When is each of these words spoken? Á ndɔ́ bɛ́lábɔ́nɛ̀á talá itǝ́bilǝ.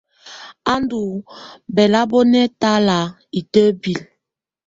Á 0.71 0.73
ndɔ́ 0.83 1.05
bɛ́lábɔ́nɛ̀á 1.75 2.45
talá 2.61 2.99
itǝ́bilǝ. 3.39 4.03